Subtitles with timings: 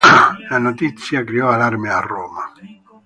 [0.49, 2.51] La notizia creò allarme a Roma.